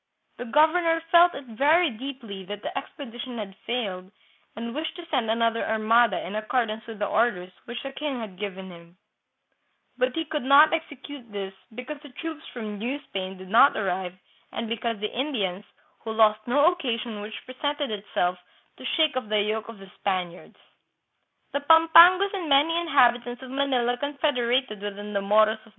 The 0.37 0.45
governor 0.45 0.99
felt 1.11 1.35
it 1.35 1.43
very 1.57 1.91
deeply 1.91 2.43
that 2.45 2.63
the 2.63 2.75
expedition 2.75 3.37
had 3.37 3.55
failed, 3.67 4.09
and 4.55 4.73
wished 4.73 4.95
to 4.95 5.05
send 5.11 5.29
another 5.29 5.63
armada 5.63 6.25
in 6.25 6.33
accordance 6.33 6.87
with 6.87 6.97
the 6.97 7.05
orders 7.05 7.51
which 7.65 7.83
the 7.83 7.91
king 7.91 8.19
had 8.19 8.39
given 8.39 8.71
him; 8.71 8.97
but 9.99 10.15
he 10.15 10.25
could 10.25 10.41
not 10.41 10.73
execute 10.73 11.31
this 11.31 11.53
because 11.75 11.99
the 12.01 12.09
troops 12.13 12.43
from 12.51 12.79
New 12.79 12.97
Spain 13.03 13.37
did 13.37 13.49
not 13.49 13.77
arrive, 13.77 14.15
and 14.51 14.67
because 14.67 14.95
of 14.95 15.01
the 15.01 15.13
Indians, 15.15 15.65
who 15.99 16.11
lost 16.13 16.47
no 16.47 16.71
occasion 16.71 17.21
which 17.21 17.45
presented 17.45 17.91
itself 17.91 18.39
to 18.77 18.85
shake 18.97 19.15
off 19.15 19.29
the 19.29 19.39
yoke 19.39 19.69
of 19.69 19.77
the 19.77 19.91
Spaniards." 19.99 20.57
The 21.53 21.59
Pampangos 21.59 22.33
and 22.33 22.49
many 22.49 22.75
inhabitants 22.75 23.43
of 23.43 23.51
Manila 23.51 23.97
con 23.97 24.15
federated 24.17 24.81
with 24.81 24.95
the 24.95 25.21
Moros 25.21 25.59
of 25.63 25.69